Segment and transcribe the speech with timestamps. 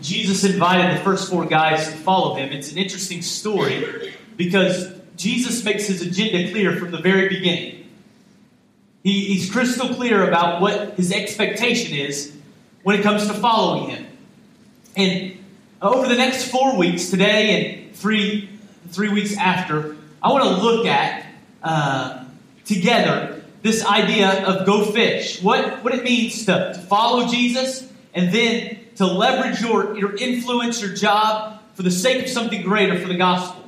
[0.00, 5.64] Jesus invited the first four guys to follow him, it's an interesting story because Jesus
[5.64, 7.88] makes his agenda clear from the very beginning.
[9.02, 12.32] He, he's crystal clear about what his expectation is
[12.82, 14.06] when it comes to following him.
[14.96, 15.38] And
[15.80, 18.48] over the next four weeks, today and three,
[18.90, 21.26] three weeks after, I want to look at
[21.62, 22.24] uh,
[22.64, 25.42] together this idea of go fish.
[25.42, 30.82] What, what it means to, to follow Jesus and then to leverage your, your influence,
[30.82, 33.64] your job for the sake of something greater for the gospel.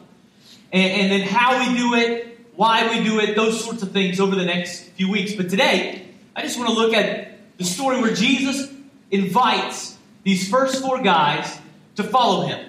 [0.73, 4.21] And, and then how we do it, why we do it, those sorts of things
[4.21, 5.33] over the next few weeks.
[5.35, 8.73] But today, I just want to look at the story where Jesus
[9.11, 11.59] invites these first four guys
[11.95, 12.67] to follow him.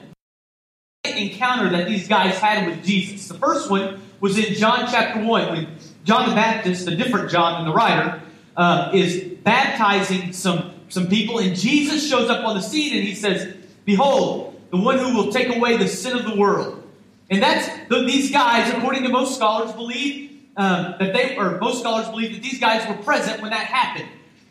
[1.04, 3.28] Encounter that these guys had with Jesus.
[3.28, 5.67] The first one was in John chapter 1 when
[6.04, 8.22] John the Baptist, a different John than the writer,
[8.56, 13.16] uh, is baptizing some, some people, and Jesus shows up on the scene and he
[13.16, 16.83] says, Behold, the one who will take away the sin of the world.
[17.30, 22.09] And that's these guys, according to most scholars, believe um, that they, or most scholars
[22.09, 24.09] believe that these guys were present when that happened.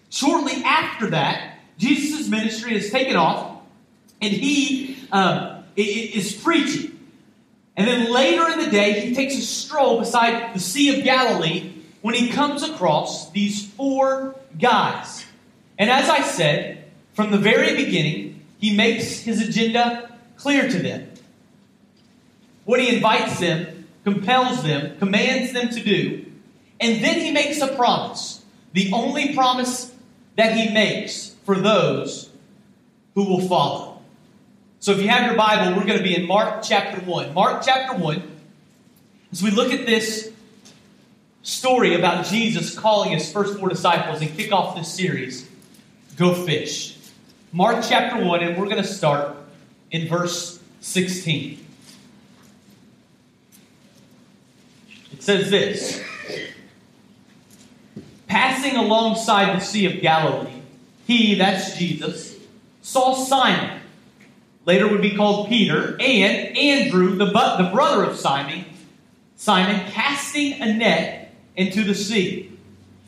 [0.08, 3.60] Shortly after that, Jesus' ministry is taken off,
[4.22, 6.98] and he um, is preaching.
[7.76, 11.72] And then later in the day, he takes a stroll beside the Sea of Galilee
[12.00, 15.26] when he comes across these four guys.
[15.80, 21.08] And as I said, from the very beginning, he makes his agenda clear to them.
[22.66, 26.26] What he invites them, compels them, commands them to do,
[26.80, 28.44] and then he makes a promise.
[28.74, 29.94] The only promise
[30.36, 32.28] that he makes for those
[33.14, 34.02] who will follow.
[34.80, 37.32] So if you have your Bible, we're going to be in Mark chapter 1.
[37.32, 38.22] Mark chapter 1,
[39.32, 40.30] as we look at this
[41.42, 45.49] story about Jesus calling his first four disciples and kick off this series,
[46.20, 46.98] Go Fish.
[47.50, 49.38] Mark chapter 1, and we're going to start
[49.90, 51.64] in verse 16.
[55.12, 56.04] It says this
[58.26, 60.60] Passing alongside the Sea of Galilee,
[61.06, 62.36] he, that's Jesus,
[62.82, 63.80] saw Simon
[64.66, 68.66] later would be called Peter, and Andrew, the, the brother of Simon,
[69.36, 72.58] Simon, casting a net into the sea.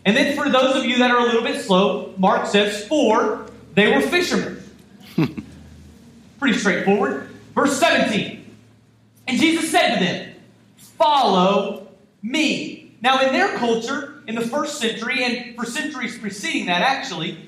[0.04, 3.46] And then for those of you that are a little bit slow, Mark says, for
[3.74, 4.62] they were fishermen.
[6.38, 7.28] Pretty straightforward.
[7.54, 8.44] Verse 17.
[9.28, 10.34] And Jesus said to them,
[10.76, 11.88] Follow
[12.22, 12.94] me.
[13.00, 17.38] Now, in their culture, in the first century, and for centuries preceding that, actually,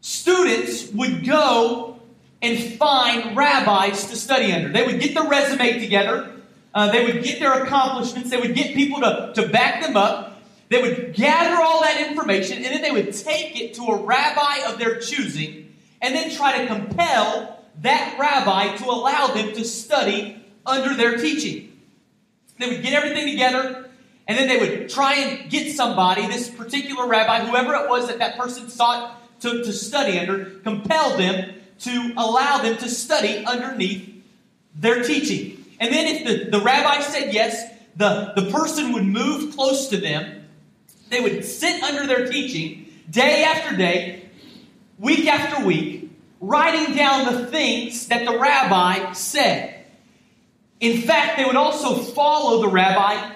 [0.00, 2.00] students would go
[2.42, 4.68] and find rabbis to study under.
[4.68, 6.30] They would get their resume together,
[6.74, 10.33] uh, they would get their accomplishments, they would get people to, to back them up.
[10.68, 14.68] They would gather all that information, and then they would take it to a rabbi
[14.68, 20.44] of their choosing, and then try to compel that rabbi to allow them to study
[20.64, 21.78] under their teaching.
[22.58, 23.90] They would get everything together,
[24.26, 28.18] and then they would try and get somebody, this particular rabbi, whoever it was that
[28.18, 34.22] that person sought to, to study under, compel them to allow them to study underneath
[34.74, 35.64] their teaching.
[35.80, 39.96] And then if the, the rabbi said yes, the, the person would move close to
[39.96, 40.43] them.
[41.10, 44.28] They would sit under their teaching day after day,
[44.98, 46.10] week after week,
[46.40, 49.84] writing down the things that the rabbi said.
[50.80, 53.34] In fact, they would also follow the rabbi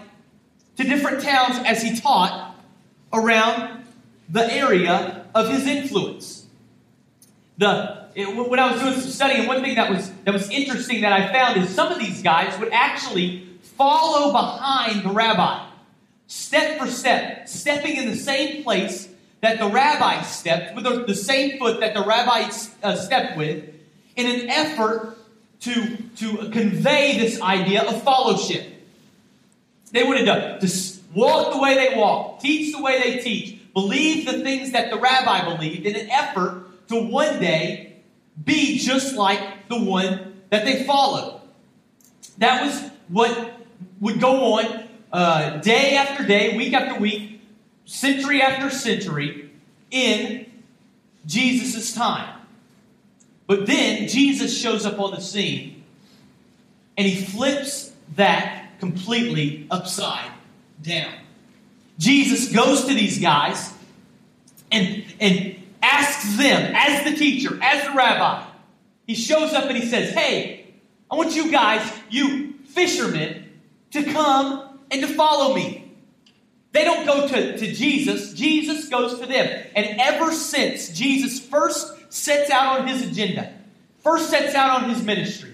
[0.76, 2.54] to different towns as he taught
[3.12, 3.84] around
[4.28, 6.46] the area of his influence.
[7.56, 11.12] The when I was doing some studying, one thing that was that was interesting that
[11.12, 13.46] I found is some of these guys would actually
[13.76, 15.67] follow behind the rabbi,
[16.28, 19.08] step for step, stepping in the same place
[19.40, 22.50] that the rabbi stepped, with the, same foot that the rabbi
[22.82, 23.64] uh, stepped with,
[24.14, 25.16] in an effort
[25.60, 28.66] to, to convey this idea of fellowship.
[29.90, 33.58] They would have done to walk the way they walk, teach the way they teach,
[33.72, 37.96] believe the things that the rabbi believed in an effort to one day
[38.44, 41.40] be just like the one that they followed.
[42.38, 43.54] That was what
[44.00, 47.40] would go on uh, day after day, week after week,
[47.84, 49.50] century after century
[49.90, 50.46] in
[51.26, 52.38] Jesus' time.
[53.46, 55.84] But then Jesus shows up on the scene
[56.96, 60.30] and he flips that completely upside
[60.82, 61.14] down.
[61.98, 63.72] Jesus goes to these guys
[64.70, 68.44] and, and asks them, as the teacher, as the rabbi,
[69.06, 70.66] he shows up and he says, Hey,
[71.10, 73.50] I want you guys, you fishermen,
[73.92, 75.92] to come and to follow me.
[76.72, 79.66] They don't go to, to Jesus, Jesus goes to them.
[79.74, 83.52] And ever since Jesus first sets out on his agenda
[84.08, 85.52] first sets out on his ministry,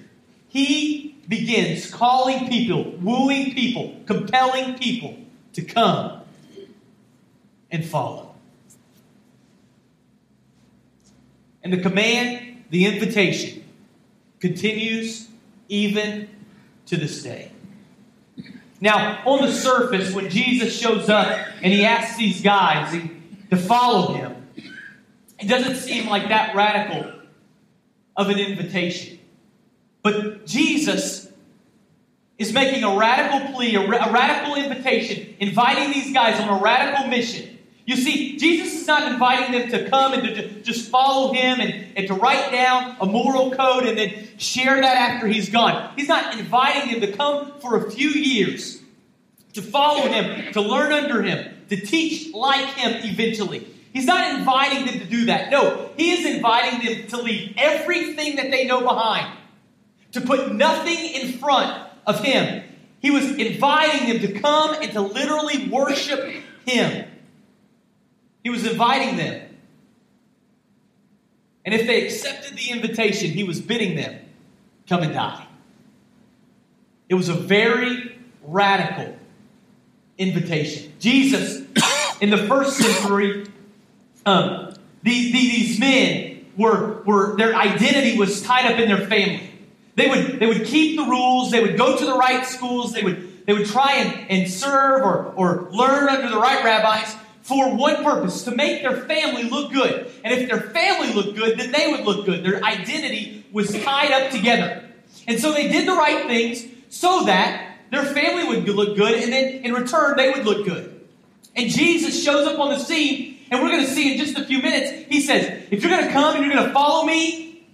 [0.48, 5.16] he begins calling people, wooing people, compelling people
[5.54, 6.20] to come
[7.70, 8.34] and follow.
[11.62, 13.64] And the command, the invitation,
[14.38, 15.28] continues
[15.68, 16.28] even
[16.86, 17.50] to this day.
[18.84, 21.26] Now, on the surface, when Jesus shows up
[21.62, 22.94] and he asks these guys
[23.48, 24.46] to follow him,
[25.40, 27.10] it doesn't seem like that radical
[28.14, 29.18] of an invitation.
[30.02, 31.32] But Jesus
[32.36, 36.62] is making a radical plea, a, ra- a radical invitation, inviting these guys on a
[36.62, 37.53] radical mission
[37.86, 41.96] you see, Jesus is not inviting them to come and to just follow him and,
[41.96, 45.92] and to write down a moral code and then share that after he's gone.
[45.94, 48.80] He's not inviting them to come for a few years,
[49.52, 53.66] to follow him, to learn under him, to teach like him eventually.
[53.92, 55.50] He's not inviting them to do that.
[55.50, 59.36] No, he is inviting them to leave everything that they know behind,
[60.12, 62.64] to put nothing in front of him.
[63.00, 67.10] He was inviting them to come and to literally worship him.
[68.44, 69.48] He was inviting them.
[71.64, 74.20] And if they accepted the invitation, he was bidding them
[74.86, 75.46] come and die.
[77.08, 79.16] It was a very radical
[80.18, 80.92] invitation.
[81.00, 81.62] Jesus,
[82.20, 83.46] in the first century,
[84.26, 89.50] um, these, these men were, were their identity was tied up in their family.
[89.96, 93.02] They would, they would keep the rules, they would go to the right schools, they
[93.02, 97.76] would, they would try and, and serve or, or learn under the right rabbis, for
[97.76, 100.10] one purpose to make their family look good.
[100.24, 102.42] And if their family looked good, then they would look good.
[102.42, 104.82] Their identity was tied up together.
[105.28, 109.30] And so they did the right things so that their family would look good, and
[109.30, 111.06] then in return, they would look good.
[111.54, 114.44] And Jesus shows up on the scene, and we're going to see in just a
[114.46, 115.06] few minutes.
[115.10, 117.66] He says, If you're going to come and you're going to follow me,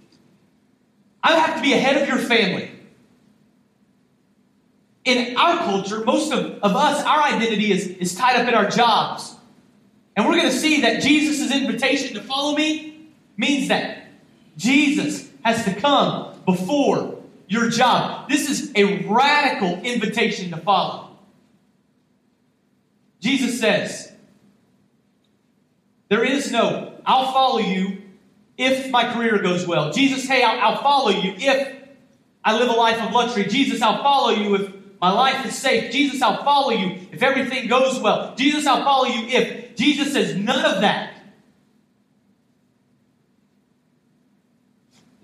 [1.23, 2.71] I have to be ahead of your family.
[5.05, 8.69] In our culture, most of, of us, our identity is, is tied up in our
[8.69, 9.35] jobs.
[10.15, 14.07] And we're going to see that Jesus' invitation to follow me means that
[14.57, 18.29] Jesus has to come before your job.
[18.29, 21.17] This is a radical invitation to follow.
[23.19, 24.11] Jesus says,
[26.09, 28.01] There is no, I'll follow you
[28.57, 29.91] if my career goes well.
[29.91, 31.77] Jesus, hey, I'll, I'll follow you if
[32.43, 33.45] I live a life of luxury.
[33.45, 35.91] Jesus, I'll follow you if my life is safe.
[35.91, 38.35] Jesus, I'll follow you if everything goes well.
[38.35, 39.75] Jesus, I'll follow you if.
[39.75, 41.15] Jesus says none of that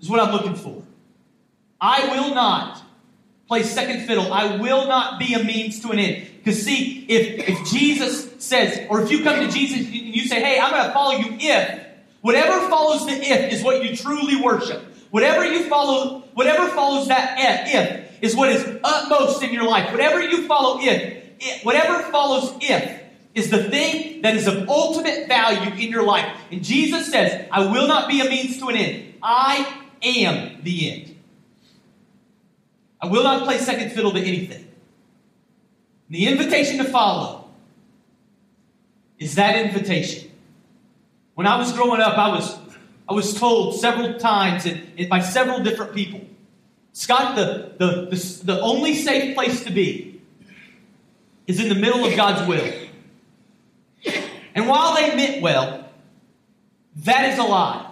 [0.00, 0.82] is what I'm looking for.
[1.80, 2.82] I will not
[3.46, 4.32] play second fiddle.
[4.32, 6.28] I will not be a means to an end.
[6.38, 10.42] Because see, if, if Jesus says, or if you come to Jesus and you say,
[10.42, 11.86] hey, I'm going to follow you if,
[12.20, 14.82] whatever follows the if is what you truly worship.
[15.10, 19.90] Whatever you follow, whatever follows that if, if, is what is utmost in your life.
[19.90, 23.02] Whatever you follow if, it, whatever follows if,
[23.34, 26.26] is the thing that is of ultimate value in your life.
[26.50, 29.14] And Jesus says, I will not be a means to an end.
[29.22, 31.16] I am the end.
[33.00, 34.66] I will not play second fiddle to anything.
[36.10, 37.50] The invitation to follow
[39.18, 40.30] is that invitation.
[41.34, 42.58] When I was growing up, I was,
[43.08, 46.20] I was told several times and, and by several different people
[46.98, 50.20] Scott, the, the, the, the only safe place to be
[51.46, 52.72] is in the middle of God's will.
[54.52, 55.88] And while they meant well,
[56.96, 57.88] that is a lie.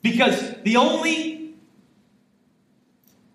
[0.00, 1.54] Because the only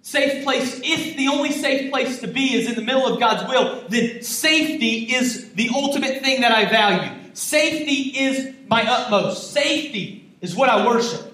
[0.01, 3.47] safe place, if the only safe place to be is in the middle of God's
[3.47, 7.35] will, then safety is the ultimate thing that I value.
[7.35, 9.51] Safety is my utmost.
[9.51, 11.30] Safety is what I worship.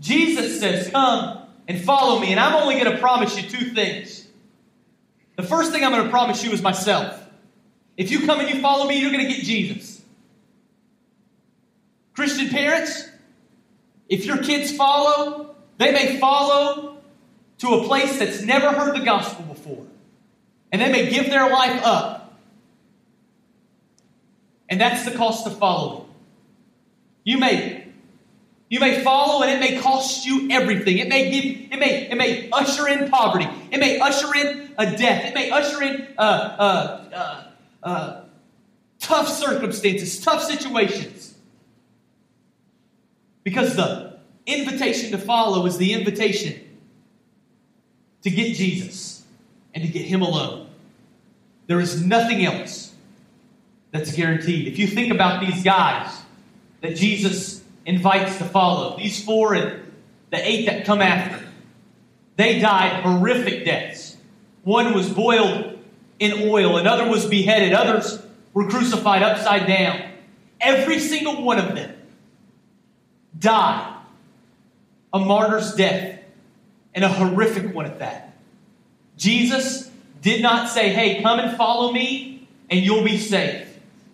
[0.00, 1.38] Jesus says, Come
[1.68, 2.30] and follow me.
[2.30, 4.26] And I'm only going to promise you two things.
[5.36, 7.22] The first thing I'm going to promise you is myself.
[7.96, 10.02] If you come and you follow me, you're going to get Jesus.
[12.14, 13.08] Christian parents,
[14.08, 16.98] if your kids follow, they may follow
[17.58, 19.86] to a place that's never heard the gospel before.
[20.72, 22.38] And they may give their life up.
[24.68, 26.06] And that's the cost of following.
[27.24, 27.85] You may
[28.68, 30.98] you may follow and it may cost you everything.
[30.98, 33.48] It may give, it may, it may usher in poverty.
[33.70, 35.26] It may usher in a death.
[35.26, 37.44] It may usher in uh, uh, uh,
[37.82, 38.20] uh,
[38.98, 41.34] tough circumstances, tough situations.
[43.44, 46.60] Because the invitation to follow is the invitation
[48.22, 49.24] to get Jesus
[49.72, 50.68] and to get Him alone.
[51.68, 52.92] There is nothing else
[53.92, 54.66] that's guaranteed.
[54.66, 56.12] If you think about these guys
[56.80, 58.98] that Jesus invites to follow.
[58.98, 59.90] These four and
[60.30, 61.42] the eight that come after,
[62.36, 64.16] they died horrific deaths.
[64.64, 65.78] One was boiled
[66.18, 68.20] in oil, another was beheaded, others
[68.52, 70.10] were crucified upside down.
[70.60, 71.94] Every single one of them
[73.38, 73.96] died
[75.16, 76.20] a martyr's death,
[76.94, 78.36] and a horrific one at that.
[79.16, 79.90] Jesus
[80.20, 83.66] did not say, Hey, come and follow me, and you'll be safe.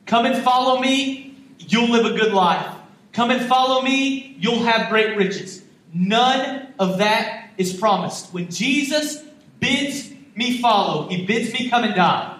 [0.07, 2.72] Come and follow me, you'll live a good life.
[3.13, 5.63] Come and follow me, you'll have great riches.
[5.93, 8.33] None of that is promised.
[8.33, 9.23] When Jesus
[9.61, 12.39] bids me follow, he bids me come and die.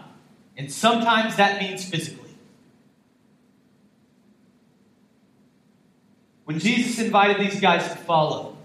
[0.57, 2.31] And sometimes that means physically.
[6.45, 8.57] When Jesus invited these guys to follow,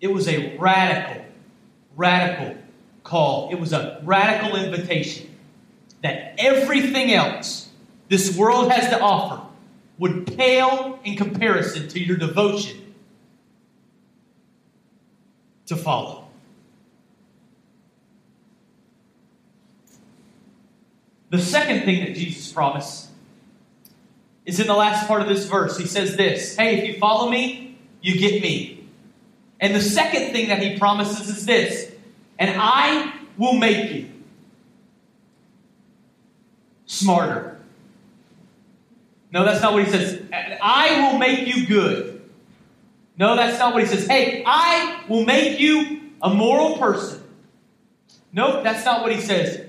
[0.00, 1.24] it was a radical,
[1.96, 2.56] radical
[3.04, 3.50] call.
[3.50, 5.28] It was a radical invitation
[6.02, 7.68] that everything else
[8.08, 9.46] this world has to offer
[10.02, 12.92] would pale in comparison to your devotion
[15.64, 16.26] to follow.
[21.30, 23.10] The second thing that Jesus promised
[24.44, 25.78] is in the last part of this verse.
[25.78, 28.88] He says this Hey, if you follow me, you get me.
[29.60, 31.92] And the second thing that he promises is this
[32.40, 34.10] and I will make you
[36.86, 37.51] smarter.
[39.32, 40.22] No, that's not what he says.
[40.30, 42.30] I will make you good.
[43.16, 44.06] No, that's not what he says.
[44.06, 47.22] Hey, I will make you a moral person.
[48.32, 49.66] Nope, that's not what he says.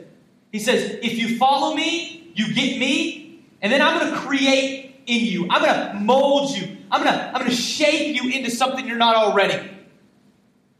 [0.51, 4.95] He says, if you follow me, you get me, and then I'm going to create
[5.05, 5.47] in you.
[5.49, 6.77] I'm going to mold you.
[6.91, 9.53] I'm going to, I'm going to shape you into something you're not already.
[9.55, 9.69] And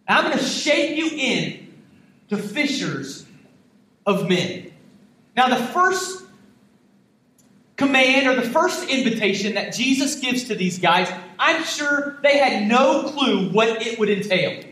[0.08, 1.74] I'm going to shape you in
[2.30, 3.26] to fishers
[4.06, 4.72] of men.
[5.36, 6.23] Now, the first
[7.76, 12.68] command or the first invitation that Jesus gives to these guys, I'm sure they had
[12.68, 14.64] no clue what it would entail.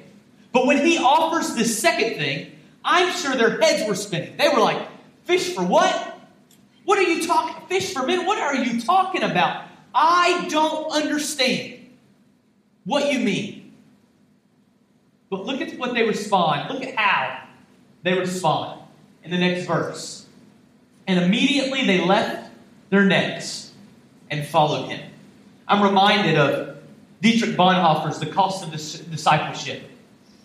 [0.51, 2.51] But when he offers this second thing,
[2.83, 4.37] I'm sure their heads were spinning.
[4.37, 4.87] They were like,
[5.23, 6.19] Fish for what?
[6.83, 7.67] What are you talking?
[7.67, 8.25] Fish for men?
[8.25, 9.65] What are you talking about?
[9.93, 11.89] I don't understand
[12.85, 13.73] what you mean.
[15.29, 16.73] But look at what they respond.
[16.73, 17.47] Look at how
[18.03, 18.81] they respond
[19.23, 20.25] in the next verse.
[21.07, 22.40] And immediately they left
[22.91, 23.71] their nets
[24.29, 25.01] and followed him.
[25.67, 26.77] I'm reminded of
[27.21, 29.81] Dietrich Bonhoeffer's The Cost of Discipleship.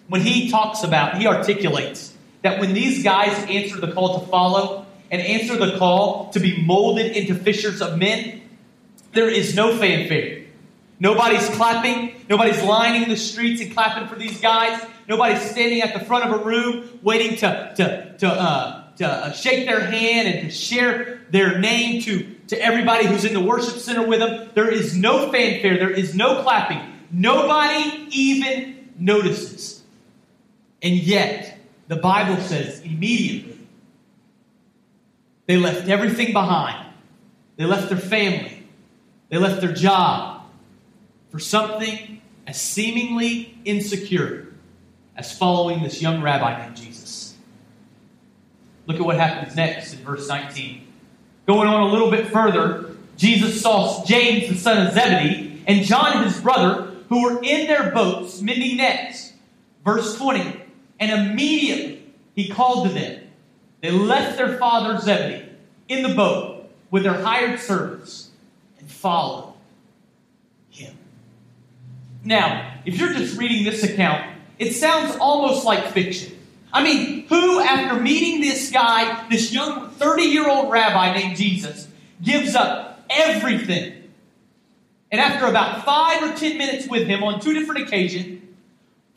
[0.09, 4.87] When he talks about, he articulates that when these guys answer the call to follow
[5.11, 8.43] and answer the call to be molded into fishers of men,
[9.13, 10.45] there is no fanfare.
[11.01, 12.15] Nobody's clapping.
[12.29, 14.81] Nobody's lining the streets and clapping for these guys.
[15.09, 19.33] Nobody's standing at the front of a room waiting to, to, to, uh, to uh,
[19.33, 23.79] shake their hand and to share their name to, to everybody who's in the worship
[23.79, 24.51] center with them.
[24.55, 25.79] There is no fanfare.
[25.79, 26.81] There is no clapping.
[27.11, 29.83] Nobody even notices.
[30.83, 33.57] And yet, the Bible says immediately
[35.47, 36.93] they left everything behind.
[37.57, 38.67] They left their family.
[39.29, 40.43] They left their job
[41.31, 44.49] for something as seemingly insecure
[45.17, 46.86] as following this young rabbi named Jesus.
[48.87, 50.87] Look at what happens next in verse 19.
[51.47, 56.25] Going on a little bit further, Jesus saw James, the son of Zebedee, and John,
[56.25, 59.33] his brother, who were in their boats mending nets.
[59.85, 60.63] Verse 20.
[60.99, 63.23] And immediately he called to them.
[63.81, 65.49] They left their father Zebedee
[65.89, 68.31] in the boat with their hired servants
[68.79, 69.55] and followed
[70.71, 70.97] him.
[72.25, 76.36] Now, if you're just reading this account, it sounds almost like fiction.
[76.73, 81.89] I mean, who, after meeting this guy, this young 30 year old rabbi named Jesus,
[82.23, 84.11] gives up everything?
[85.11, 88.43] And after about five or ten minutes with him on two different occasions,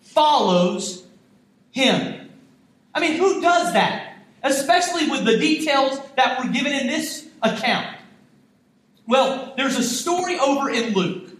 [0.02, 1.06] follows
[1.72, 2.30] him.
[2.94, 4.18] I mean, who does that?
[4.44, 7.98] Especially with the details that were given in this account.
[9.08, 11.32] Well, there's a story over in Luke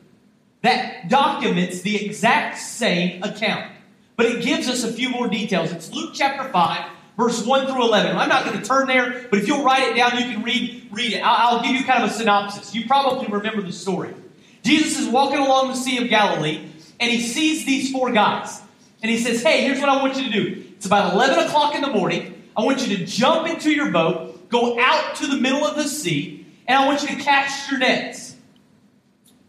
[0.62, 3.72] that documents the exact same account,
[4.20, 5.72] but it gives us a few more details.
[5.72, 8.18] It's Luke chapter 5, verse 1 through 11.
[8.18, 10.90] I'm not going to turn there, but if you'll write it down, you can read,
[10.92, 11.22] read it.
[11.22, 12.76] I'll, I'll give you kind of a synopsis.
[12.76, 14.14] You probably remember the story.
[14.62, 18.62] Jesus is walking along the Sea of Galilee, and he sees these four guys.
[19.02, 20.66] And he says, Hey, here's what I want you to do.
[20.76, 22.44] It's about 11 o'clock in the morning.
[22.58, 25.86] I want you to jump into your boat, go out to the middle of the
[25.86, 28.36] sea, and I want you to cast your nets.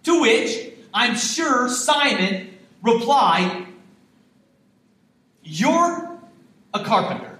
[0.04, 2.50] To which I'm sure Simon
[2.84, 3.66] replied,
[5.52, 6.16] You're
[6.73, 7.37] a carpenter.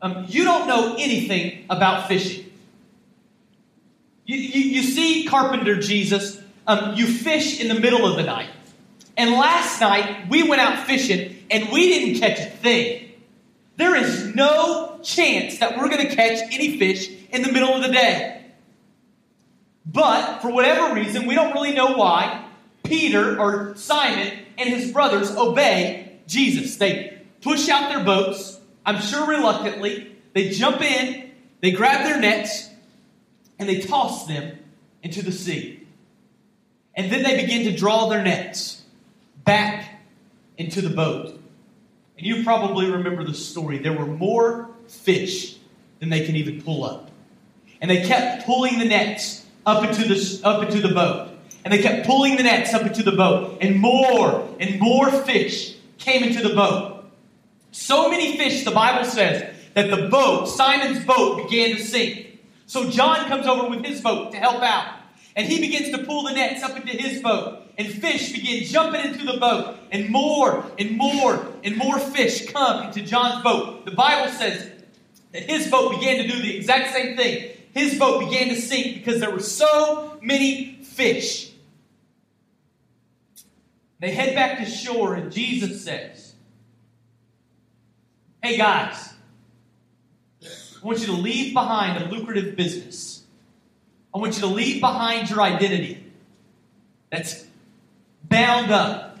[0.00, 2.50] Um, you don't know anything about fishing.
[4.24, 8.48] You, you, you see, Carpenter Jesus, um, you fish in the middle of the night.
[9.14, 13.12] And last night, we went out fishing and we didn't catch a thing.
[13.76, 17.82] There is no chance that we're going to catch any fish in the middle of
[17.82, 18.42] the day.
[19.84, 22.42] But for whatever reason, we don't really know why,
[22.84, 26.76] Peter or Simon and his brothers obey Jesus.
[26.76, 30.16] They push out their boats, I'm sure reluctantly.
[30.32, 32.70] They jump in, they grab their nets,
[33.58, 34.58] and they toss them
[35.02, 35.86] into the sea.
[36.94, 38.82] And then they begin to draw their nets
[39.44, 40.00] back
[40.56, 41.38] into the boat.
[42.16, 43.78] And you probably remember the story.
[43.78, 45.56] There were more fish
[45.98, 47.10] than they can even pull up.
[47.80, 51.30] And they kept pulling the nets up into the, up into the boat.
[51.64, 53.58] And they kept pulling the nets up into the boat.
[53.60, 57.04] And more and more fish came into the boat.
[57.70, 62.40] So many fish, the Bible says, that the boat, Simon's boat, began to sink.
[62.66, 64.96] So John comes over with his boat to help out.
[65.36, 67.62] And he begins to pull the nets up into his boat.
[67.78, 69.76] And fish begin jumping into the boat.
[69.92, 73.84] And more and more and more fish come into John's boat.
[73.84, 74.68] The Bible says
[75.32, 77.52] that his boat began to do the exact same thing.
[77.72, 81.49] His boat began to sink because there were so many fish.
[84.00, 86.34] They head back to shore, and Jesus says,
[88.42, 89.12] Hey guys,
[90.42, 93.22] I want you to leave behind a lucrative business.
[94.14, 96.02] I want you to leave behind your identity
[97.10, 97.44] that's
[98.24, 99.18] bound up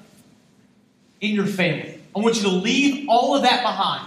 [1.20, 2.00] in your family.
[2.16, 4.06] I want you to leave all of that behind.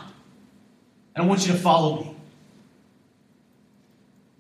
[1.16, 2.16] And I want you to follow me.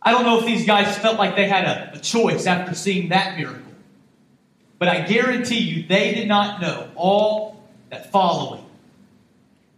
[0.01, 3.09] I don't know if these guys felt like they had a, a choice after seeing
[3.09, 3.62] that miracle.
[4.83, 8.65] But I guarantee you, they did not know all that following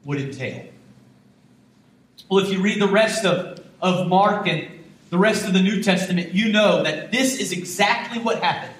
[0.04, 0.66] would entail.
[2.28, 4.68] Well, if you read the rest of, of Mark and
[5.12, 8.74] the rest of the New Testament, you know that this is exactly what happened.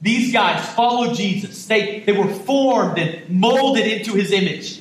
[0.00, 1.66] These guys followed Jesus.
[1.66, 4.80] They, they were formed and molded into his image.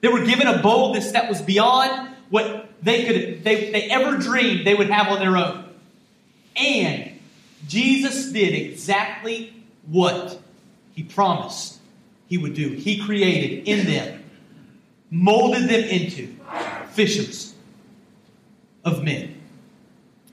[0.00, 4.66] They were given a boldness that was beyond what they could they, they ever dreamed
[4.66, 5.64] they would have on their own.
[6.56, 7.20] And
[7.68, 10.40] Jesus did exactly what
[10.94, 11.78] he promised
[12.26, 12.70] he would do.
[12.70, 14.24] He created in them,
[15.10, 16.34] molded them into
[16.90, 17.54] fishers
[18.84, 19.40] of men.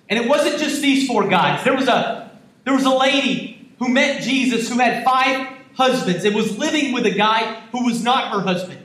[0.07, 1.63] And it wasn't just these four guys.
[1.63, 2.31] There was a
[2.63, 7.05] there was a lady who met Jesus who had five husbands and was living with
[7.05, 8.79] a guy who was not her husband.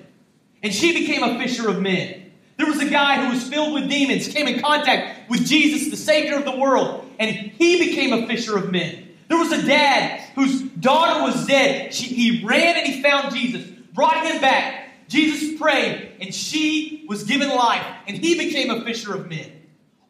[0.63, 2.33] And she became a fisher of men.
[2.57, 5.97] There was a guy who was filled with demons, came in contact with Jesus, the
[5.97, 9.04] Savior of the world, and he became a fisher of men.
[9.29, 11.95] There was a dad whose daughter was dead.
[11.95, 15.09] She, he ran and he found Jesus, brought him back.
[15.09, 19.51] Jesus prayed, and she was given life, and he became a fisher of men.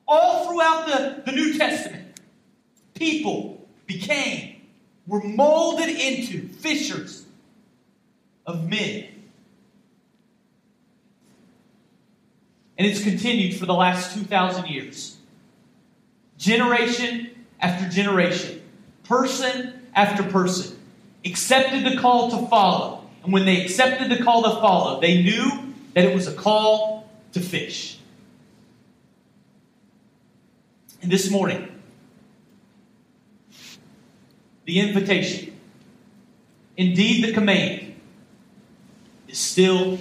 [0.07, 2.20] All throughout the, the New Testament,
[2.94, 4.62] people became,
[5.07, 7.27] were molded into fishers
[8.46, 9.09] of men.
[12.77, 15.16] And it's continued for the last 2,000 years.
[16.37, 18.61] Generation after generation,
[19.04, 20.78] person after person,
[21.24, 23.04] accepted the call to follow.
[23.22, 27.08] And when they accepted the call to follow, they knew that it was a call
[27.32, 27.98] to fish.
[31.02, 31.68] And this morning,
[34.64, 35.58] the invitation,
[36.76, 37.94] indeed the command,
[39.28, 39.98] is still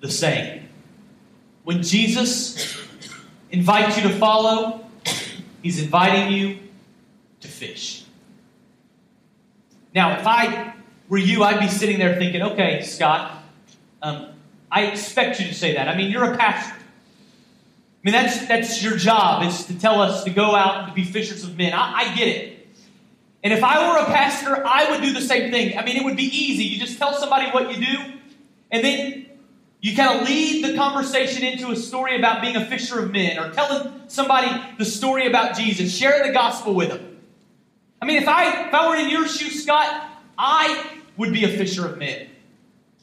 [0.00, 0.68] the same.
[1.64, 2.76] When Jesus
[3.50, 4.84] invites you to follow,
[5.62, 6.58] he's inviting you
[7.42, 8.04] to fish.
[9.94, 10.74] Now, if I
[11.08, 13.42] were you, I'd be sitting there thinking, okay, Scott,
[14.00, 14.28] um,
[14.70, 15.88] I expect you to say that.
[15.88, 16.74] I mean, you're a pastor.
[16.74, 21.04] I mean, that's, that's your job, is to tell us to go out and be
[21.04, 21.72] fishers of men.
[21.72, 22.66] I, I get it.
[23.44, 25.76] And if I were a pastor, I would do the same thing.
[25.76, 26.64] I mean, it would be easy.
[26.64, 27.98] You just tell somebody what you do,
[28.70, 29.26] and then
[29.80, 33.38] you kind of lead the conversation into a story about being a fisher of men
[33.38, 37.11] or telling somebody the story about Jesus, sharing the gospel with them.
[38.02, 41.48] I mean, if I if I were in your shoes, Scott, I would be a
[41.48, 42.26] fisher of men.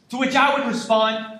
[0.09, 1.39] To which I would respond,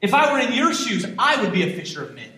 [0.00, 2.30] if I were in your shoes, I would be a fisher of men.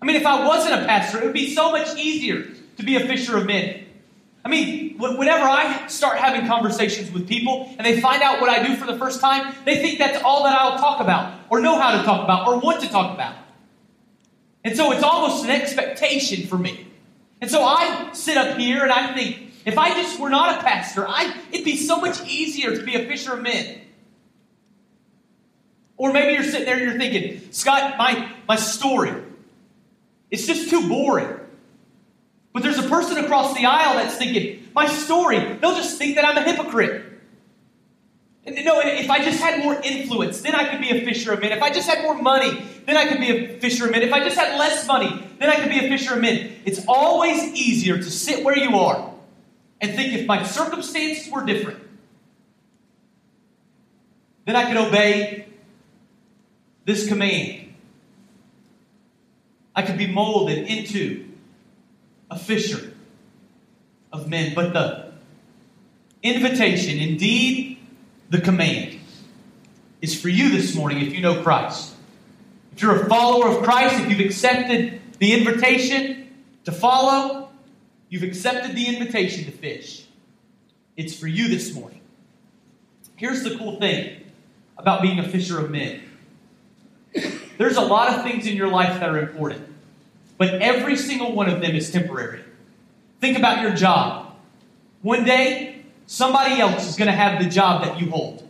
[0.00, 2.96] I mean, if I wasn't a pastor, it would be so much easier to be
[2.96, 3.84] a fisher of men.
[4.44, 8.66] I mean, whenever I start having conversations with people and they find out what I
[8.66, 11.78] do for the first time, they think that's all that I'll talk about, or know
[11.78, 13.36] how to talk about, or want to talk about.
[14.64, 16.88] And so it's almost an expectation for me.
[17.42, 20.62] And so I sit up here and I think, if I just were not a
[20.62, 23.80] pastor, I, it'd be so much easier to be a fisher of men.
[25.96, 29.12] Or maybe you're sitting there and you're thinking, Scott, my, my story,
[30.30, 31.40] it's just too boring.
[32.52, 36.24] But there's a person across the aisle that's thinking, my story, they'll just think that
[36.24, 37.11] I'm a hypocrite.
[38.44, 41.52] No, if I just had more influence, then I could be a fisher of men.
[41.52, 44.02] If I just had more money, then I could be a fisher of men.
[44.02, 46.56] If I just had less money, then I could be a fisher of men.
[46.64, 49.12] It's always easier to sit where you are
[49.80, 51.78] and think if my circumstances were different,
[54.44, 55.46] then I could obey
[56.84, 57.74] this command.
[59.74, 61.28] I could be molded into
[62.28, 62.92] a fisher
[64.12, 64.52] of men.
[64.54, 65.12] But the
[66.24, 67.71] invitation, indeed,
[68.32, 68.98] the command,
[70.00, 71.94] is for you this morning if you know Christ.
[72.74, 77.50] If you're a follower of Christ, if you've accepted the invitation to follow,
[78.08, 80.06] you've accepted the invitation to fish.
[80.96, 82.00] It's for you this morning.
[83.16, 84.24] Here's the cool thing
[84.78, 86.00] about being a fisher of men
[87.58, 89.68] there's a lot of things in your life that are important,
[90.38, 92.42] but every single one of them is temporary.
[93.20, 94.34] Think about your job.
[95.02, 95.71] One day,
[96.12, 98.46] somebody else is going to have the job that you hold.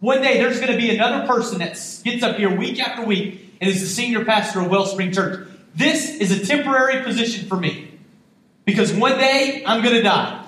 [0.00, 3.54] One day, there's going to be another person that gets up here week after week
[3.60, 5.46] and is the senior pastor of Wellspring Church.
[5.74, 7.98] This is a temporary position for me
[8.64, 10.42] because one day I'm going to die.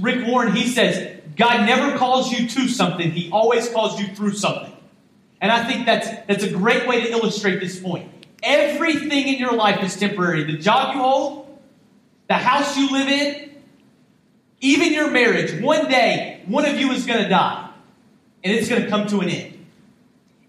[0.00, 4.34] Rick Warren, he says, God never calls you to something, He always calls you through
[4.34, 4.72] something.
[5.40, 8.10] And I think that's, that's a great way to illustrate this point.
[8.42, 10.42] Everything in your life is temporary.
[10.44, 11.58] The job you hold,
[12.26, 13.51] the house you live in,
[14.62, 15.60] even your marriage.
[15.60, 17.68] One day, one of you is going to die,
[18.42, 19.66] and it's going to come to an end.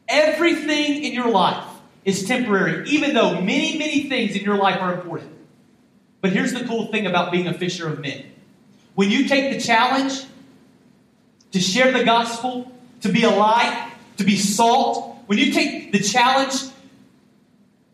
[0.08, 1.68] Everything in your life
[2.06, 5.32] is temporary, even though many, many things in your life are important.
[6.22, 8.26] But here's the cool thing about being a fisher of men
[8.96, 10.24] when you take the challenge
[11.52, 12.72] to share the gospel,
[13.02, 16.54] to be a light, to be salt, when you take the challenge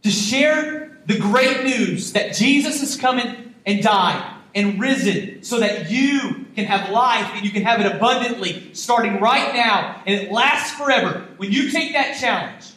[0.03, 3.19] to share the great news that Jesus has come
[3.65, 7.96] and died and risen so that you can have life and you can have it
[7.96, 11.26] abundantly starting right now and it lasts forever.
[11.38, 12.74] When you take that challenge,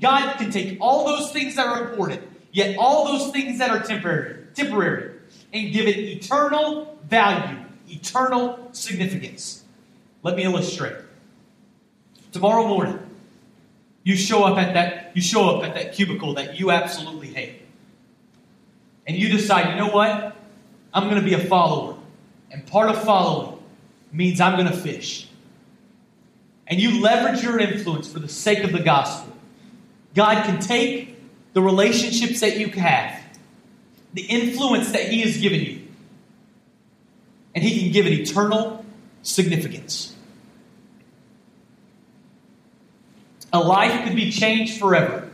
[0.00, 3.80] God can take all those things that are important, yet all those things that are
[3.80, 5.14] temporary, temporary,
[5.52, 9.64] and give it eternal value, eternal significance.
[10.22, 10.96] Let me illustrate.
[12.32, 12.98] Tomorrow morning,
[14.04, 17.62] you show up at that you show up at that cubicle that you absolutely hate.
[19.06, 20.36] And you decide, you know what?
[20.92, 21.96] I'm going to be a follower.
[22.50, 23.58] And part of following
[24.12, 25.28] means I'm going to fish.
[26.66, 29.36] And you leverage your influence for the sake of the gospel.
[30.14, 31.16] God can take
[31.52, 33.20] the relationships that you have,
[34.14, 35.82] the influence that He has given you,
[37.54, 38.84] and He can give it eternal
[39.22, 40.14] significance.
[43.52, 45.30] A life could be changed forever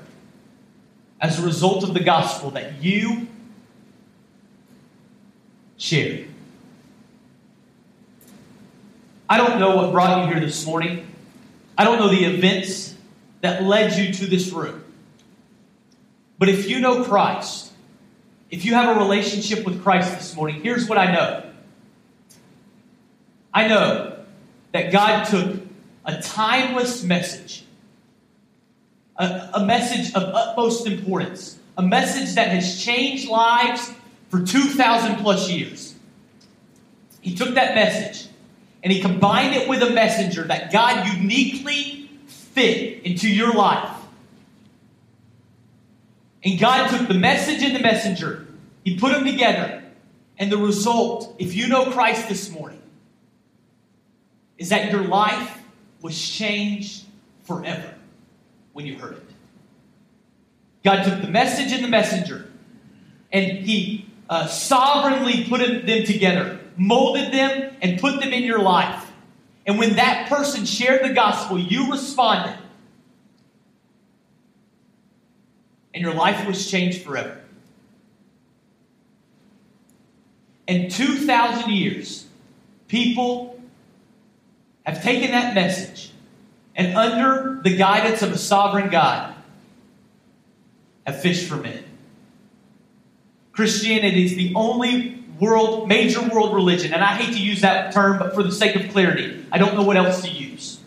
[1.21, 3.27] as a result of the gospel that you
[5.77, 6.25] share.
[9.29, 11.07] I don't know what brought you here this morning.
[11.77, 12.95] I don't know the events
[13.41, 14.85] that led you to this room.
[16.39, 17.73] But if you know Christ,
[18.51, 21.51] if you have a relationship with Christ this morning, here's what I know.
[23.53, 24.19] I know
[24.73, 25.63] that God took
[26.05, 27.65] a timeless message
[29.17, 33.93] a, a message of utmost importance, a message that has changed lives
[34.35, 35.95] for 2,000 plus years.
[37.21, 38.29] He took that message
[38.83, 43.97] and he combined it with a messenger that God uniquely fit into your life.
[46.43, 48.49] And God took the message and the messenger,
[48.83, 49.85] He put them together.
[50.37, 52.83] And the result, if you know Christ this morning,
[54.59, 55.63] is that your life
[56.03, 57.05] was changed
[57.45, 57.95] forever
[58.73, 59.31] when you heard it.
[60.83, 62.51] God took the message and the messenger,
[63.33, 69.11] and He uh, sovereignly put them together, molded them, and put them in your life.
[69.67, 72.59] And when that person shared the gospel, you responded.
[75.93, 77.41] And your life was changed forever.
[80.67, 82.27] In 2,000 years,
[82.89, 83.61] people
[84.85, 86.11] have taken that message
[86.77, 89.35] and under the guidance of a sovereign God,
[91.07, 91.85] have fished for men.
[93.55, 98.19] Christianity is the only world, major world religion, and I hate to use that term,
[98.19, 100.81] but for the sake of clarity, I don't know what else to use.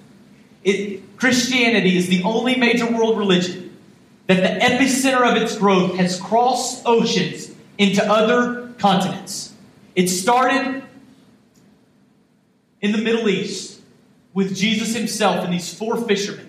[0.64, 3.76] It, Christianity is the only major world religion
[4.28, 9.54] that the epicenter of its growth has crossed oceans into other continents.
[9.96, 10.84] It started
[12.82, 13.82] in the Middle East
[14.34, 16.47] with Jesus himself and these four fishermen.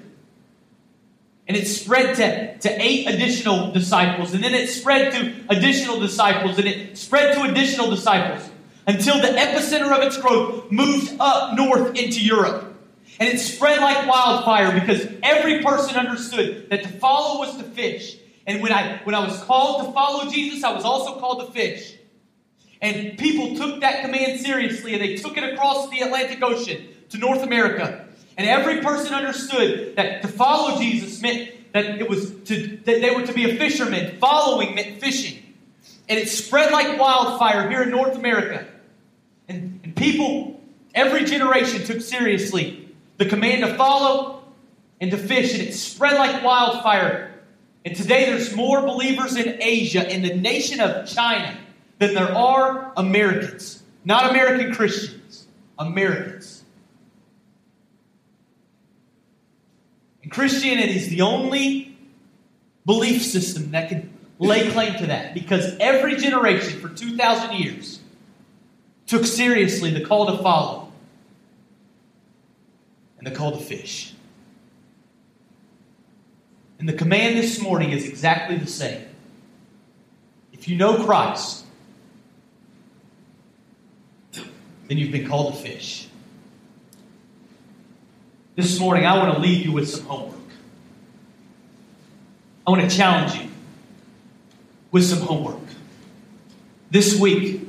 [1.48, 4.34] And it spread to, to eight additional disciples.
[4.34, 6.58] And then it spread to additional disciples.
[6.58, 8.48] And it spread to additional disciples
[8.86, 12.74] until the epicenter of its growth moved up north into Europe.
[13.18, 18.16] And it spread like wildfire because every person understood that to follow was to fish.
[18.46, 21.52] And when I, when I was called to follow Jesus, I was also called to
[21.52, 21.94] fish.
[22.80, 27.18] And people took that command seriously and they took it across the Atlantic Ocean to
[27.18, 28.07] North America.
[28.38, 33.10] And every person understood that to follow Jesus meant that it was to that they
[33.10, 34.16] were to be a fisherman.
[34.18, 35.42] Following meant fishing.
[36.08, 38.66] And it spread like wildfire here in North America.
[39.48, 40.60] And, and people,
[40.94, 44.44] every generation took seriously the command to follow
[45.00, 47.34] and to fish, and it spread like wildfire.
[47.84, 51.56] And today there's more believers in Asia, in the nation of China,
[51.98, 53.82] than there are Americans.
[54.04, 55.46] Not American Christians,
[55.78, 56.64] Americans.
[60.17, 61.96] And Christianity is the only
[62.84, 68.00] belief system that can lay claim to that because every generation for 2,000 years
[69.06, 70.92] took seriously the call to follow
[73.18, 74.14] and the call to fish.
[76.78, 79.04] And the command this morning is exactly the same.
[80.52, 81.64] If you know Christ,
[84.32, 86.07] then you've been called to fish.
[88.58, 90.34] This morning, I want to leave you with some homework.
[92.66, 93.48] I want to challenge you
[94.90, 95.62] with some homework.
[96.90, 97.60] This week,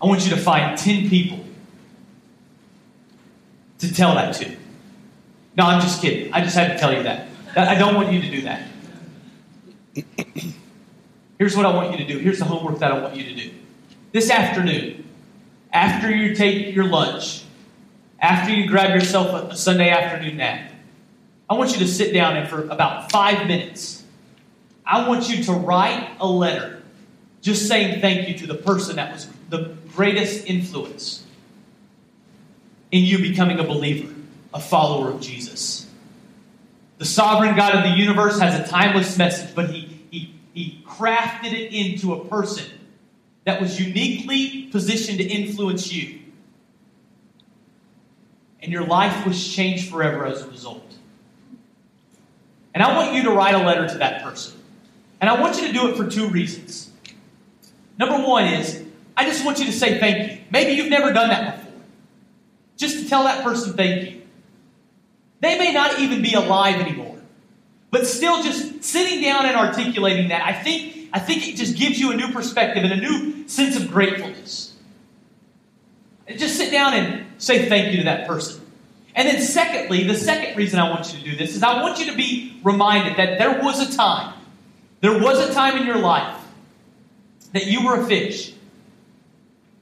[0.00, 1.44] I want you to find 10 people
[3.80, 4.56] to tell that to.
[5.54, 6.32] No, I'm just kidding.
[6.32, 7.28] I just had to tell you that.
[7.54, 8.62] I don't want you to do that.
[11.38, 12.20] Here's what I want you to do.
[12.20, 13.50] Here's the homework that I want you to do.
[14.12, 15.10] This afternoon,
[15.74, 17.42] after you take your lunch,
[18.20, 20.72] after you grab yourself a Sunday afternoon nap,
[21.48, 24.04] I want you to sit down and for about five minutes,
[24.84, 26.82] I want you to write a letter
[27.40, 31.24] just saying thank you to the person that was the greatest influence
[32.90, 34.14] in you becoming a believer
[34.52, 35.86] a follower of Jesus.
[36.98, 41.52] The sovereign God of the universe has a timeless message, but he, he, he crafted
[41.52, 42.64] it into a person
[43.44, 46.17] that was uniquely positioned to influence you.
[48.62, 50.84] And your life was changed forever as a result.
[52.74, 54.58] And I want you to write a letter to that person.
[55.20, 56.90] And I want you to do it for two reasons.
[57.98, 58.84] Number one is,
[59.16, 60.38] I just want you to say thank you.
[60.50, 61.80] Maybe you've never done that before.
[62.76, 64.22] Just to tell that person thank you.
[65.40, 67.16] They may not even be alive anymore.
[67.90, 71.98] But still just sitting down and articulating that, I think, I think it just gives
[71.98, 74.74] you a new perspective and a new sense of gratefulness.
[76.26, 78.60] And just sit down and say thank you to that person.
[79.14, 81.98] And then secondly, the second reason I want you to do this is I want
[81.98, 84.34] you to be reminded that there was a time,
[85.00, 86.40] there was a time in your life
[87.52, 88.52] that you were a fish.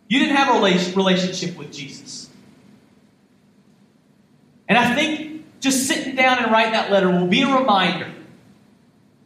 [0.08, 0.60] You didn't have a
[0.96, 2.30] relationship with Jesus.
[4.68, 8.10] And I think just sitting down and writing that letter will be a reminder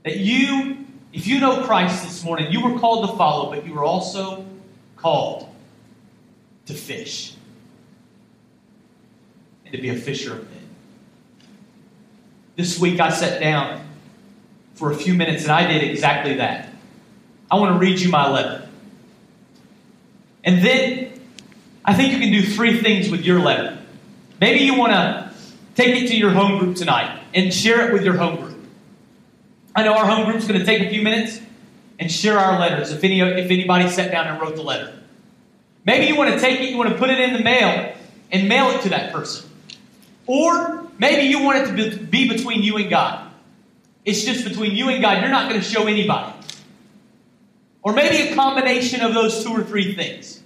[0.04, 3.74] that you, if you know Christ this morning, you were called to follow, but you
[3.74, 4.44] were also
[4.96, 5.48] called
[6.66, 7.34] to fish
[9.70, 10.68] and to be a fisher of men.
[12.56, 13.86] This week I sat down
[14.74, 16.68] for a few minutes and I did exactly that.
[17.50, 18.68] I want to read you my letter.
[20.44, 21.20] And then
[21.84, 23.78] I think you can do three things with your letter.
[24.40, 25.30] Maybe you want to
[25.74, 28.58] Take it to your home group tonight and share it with your home group.
[29.74, 31.40] I know our home group is going to take a few minutes
[31.98, 34.92] and share our letters if, any, if anybody sat down and wrote the letter.
[35.86, 37.94] Maybe you want to take it, you want to put it in the mail
[38.30, 39.49] and mail it to that person.
[40.32, 43.32] Or maybe you want it to be between you and God.
[44.04, 45.22] It's just between you and God.
[45.22, 46.32] You're not going to show anybody.
[47.82, 50.40] Or maybe a combination of those two or three things.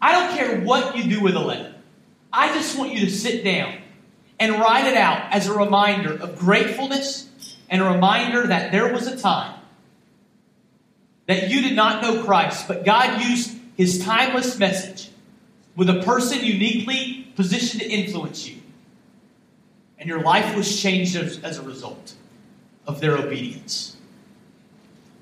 [0.00, 1.76] I don't care what you do with a letter.
[2.32, 3.78] I just want you to sit down
[4.40, 7.28] and write it out as a reminder of gratefulness
[7.70, 9.60] and a reminder that there was a time
[11.28, 15.08] that you did not know Christ, but God used his timeless message
[15.76, 18.56] with a person uniquely positioned to influence you.
[20.02, 22.14] And your life was changed as, as a result
[22.88, 23.96] of their obedience.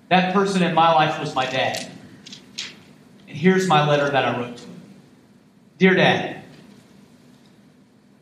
[0.09, 1.87] That person in my life was my dad.
[3.29, 4.81] And here's my letter that I wrote to him
[5.77, 6.43] Dear Dad,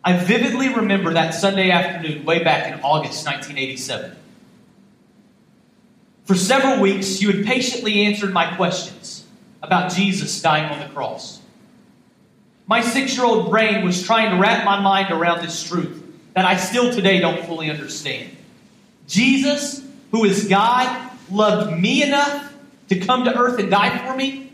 [0.03, 4.17] I vividly remember that Sunday afternoon way back in August 1987.
[6.25, 9.25] For several weeks, you had patiently answered my questions
[9.63, 11.41] about Jesus dying on the cross.
[12.67, 16.07] My six year old brain was trying to wrap my mind around this truth
[16.39, 18.31] that I still today don't fully understand.
[19.09, 22.55] Jesus, who is God, loved me enough
[22.91, 24.53] to come to earth and die for me.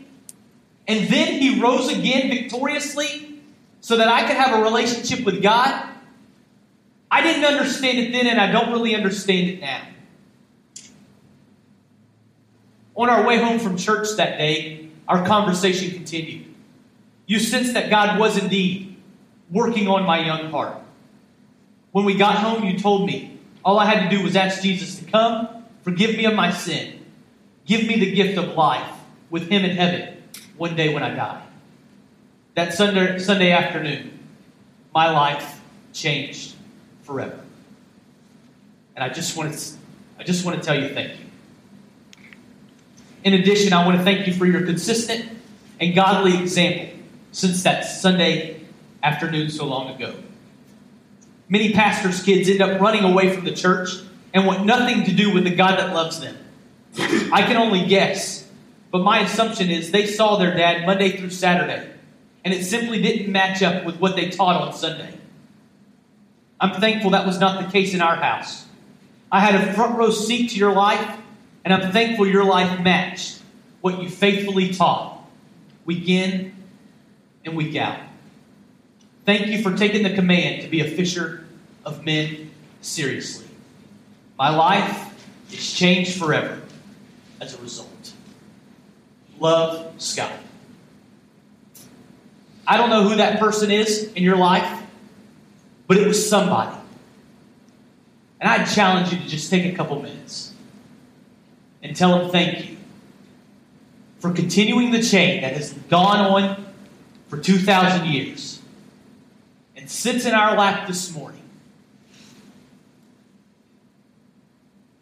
[0.87, 3.39] And then he rose again victoriously
[3.81, 5.87] so that I could have a relationship with God.
[7.11, 9.87] I didn't understand it then, and I don't really understand it now.
[12.95, 16.47] On our way home from church that day, our conversation continued.
[17.27, 18.97] You sensed that God was indeed
[19.51, 20.81] working on my young heart.
[21.95, 24.99] When we got home, you told me all I had to do was ask Jesus
[24.99, 26.99] to come, forgive me of my sin,
[27.65, 28.91] give me the gift of life
[29.29, 30.21] with Him in heaven
[30.57, 31.41] one day when I die.
[32.55, 34.19] That Sunday, Sunday afternoon,
[34.93, 35.61] my life
[35.93, 36.55] changed
[37.03, 37.39] forever.
[38.97, 39.75] And I just want to,
[40.19, 41.25] I just want to tell you thank you.
[43.23, 45.29] In addition, I want to thank you for your consistent
[45.79, 46.93] and godly example
[47.31, 48.65] since that Sunday
[49.01, 50.13] afternoon so long ago.
[51.47, 53.89] Many pastors' kids end up running away from the church
[54.33, 56.37] and want nothing to do with the God that loves them.
[57.31, 58.47] I can only guess,
[58.91, 61.89] but my assumption is they saw their dad Monday through Saturday,
[62.43, 65.13] and it simply didn't match up with what they taught on Sunday.
[66.59, 68.65] I'm thankful that was not the case in our house.
[69.31, 71.17] I had a front row seat to your life
[71.65, 73.41] and I'm thankful your life matched
[73.81, 75.27] what you faithfully taught
[75.83, 76.55] week in
[77.43, 77.99] and week out.
[79.25, 81.45] Thank you for taking the command to be a fisher
[81.83, 83.47] of men seriously.
[84.37, 85.13] My life
[85.51, 86.61] is changed forever
[87.41, 88.13] as a result.
[89.39, 90.31] Love, Scott.
[92.67, 94.83] I don't know who that person is in your life,
[95.87, 96.77] but it was somebody.
[98.39, 100.53] And I challenge you to just take a couple minutes
[101.81, 102.77] and tell him thank you
[104.19, 106.65] for continuing the chain that has gone on
[107.27, 108.54] for 2,000 years
[109.85, 111.43] and sits in our lap this morning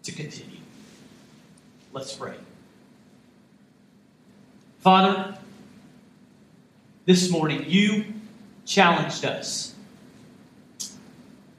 [0.04, 0.60] to continue.
[1.94, 2.36] Let's pray.
[4.80, 5.38] Father,
[7.06, 8.04] this morning you
[8.66, 9.74] challenged us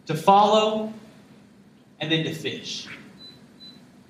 [0.04, 0.92] to follow
[2.00, 2.88] and then to fish.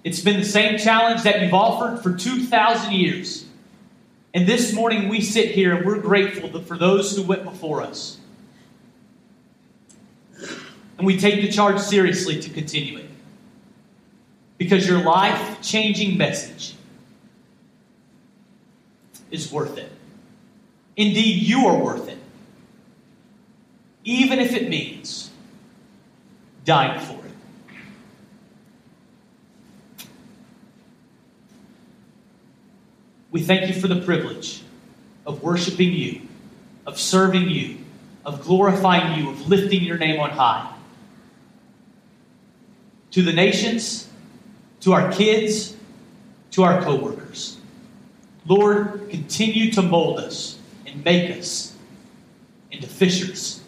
[0.03, 3.47] It's been the same challenge that you've offered for 2,000 years.
[4.35, 8.19] And this morning we sit here and we're grateful for those who went before us.
[10.99, 13.11] And we take the charge seriously to continue it.
[14.59, 16.75] Because your life changing message
[19.31, 19.91] is worth it.
[20.97, 22.19] Indeed, you are worth it.
[24.05, 25.31] Even if it means
[26.65, 27.33] dying for it.
[33.31, 34.63] We thank you for the privilege
[35.27, 36.21] of worshiping you,
[36.87, 37.79] of serving you,
[38.25, 40.74] of glorifying you, of lifting your name on high.
[43.15, 44.09] To the nations,
[44.81, 45.77] to our kids,
[46.51, 47.59] to our coworkers.
[48.45, 51.77] Lord, continue to mold us and make us
[52.73, 53.61] into fishers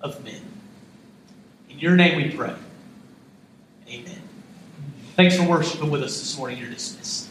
[0.00, 0.42] of men.
[1.70, 2.56] In your name we pray.
[3.88, 4.20] Amen.
[5.14, 6.58] Thanks for worshiping with us this morning.
[6.58, 7.23] You're dismissed.